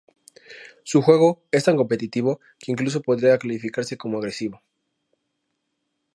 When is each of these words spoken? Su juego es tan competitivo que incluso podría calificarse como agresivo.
Su 0.83 1.03
juego 1.03 1.43
es 1.51 1.63
tan 1.65 1.77
competitivo 1.77 2.39
que 2.57 2.71
incluso 2.71 3.03
podría 3.03 3.37
calificarse 3.37 3.97
como 3.97 4.17
agresivo. 4.17 4.59